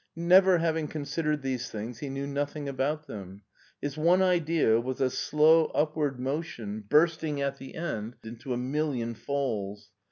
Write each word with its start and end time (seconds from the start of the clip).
Never 0.15 0.57
having 0.57 0.87
considered 0.87 1.43
these 1.43 1.69
things 1.69 1.99
he 1.99 2.09
knew 2.09 2.25
nothing 2.25 2.67
about 2.67 3.05
them. 3.05 3.43
His 3.83 3.97
one 3.99 4.23
idea 4.23 4.79
was 4.81 4.99
a 4.99 5.11
slow 5.11 5.65
upward 5.75 6.19
motion 6.19 6.79
bursting 6.89 7.39
at 7.39 7.59
the 7.59 7.75
end 7.75 8.15
into 8.23 8.51
a 8.51 8.57
million 8.57 9.13
falls. 9.13 9.91